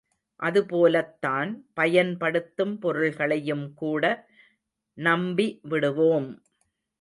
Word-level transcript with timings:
அது 0.39 0.65
போலத்தான் 0.65 1.49
பயன்படுத்தும் 1.73 2.79
பொருள்களையும் 2.79 3.73
கூட 3.75 4.03
நம்பி 4.97 5.47
விடுவோம்! 5.69 6.29